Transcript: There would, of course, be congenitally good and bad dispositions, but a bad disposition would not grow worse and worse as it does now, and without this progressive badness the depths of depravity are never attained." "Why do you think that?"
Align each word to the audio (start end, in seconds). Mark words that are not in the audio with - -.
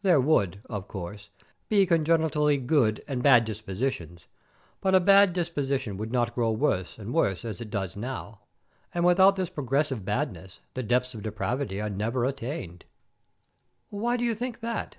There 0.00 0.18
would, 0.18 0.62
of 0.64 0.88
course, 0.88 1.28
be 1.68 1.84
congenitally 1.84 2.56
good 2.56 3.04
and 3.06 3.22
bad 3.22 3.44
dispositions, 3.44 4.26
but 4.80 4.94
a 4.94 4.98
bad 4.98 5.34
disposition 5.34 5.98
would 5.98 6.10
not 6.10 6.34
grow 6.34 6.52
worse 6.52 6.96
and 6.98 7.12
worse 7.12 7.44
as 7.44 7.60
it 7.60 7.68
does 7.68 7.94
now, 7.94 8.40
and 8.94 9.04
without 9.04 9.36
this 9.36 9.50
progressive 9.50 10.02
badness 10.02 10.60
the 10.72 10.82
depths 10.82 11.12
of 11.12 11.22
depravity 11.22 11.82
are 11.82 11.90
never 11.90 12.24
attained." 12.24 12.86
"Why 13.90 14.16
do 14.16 14.24
you 14.24 14.34
think 14.34 14.60
that?" 14.60 14.96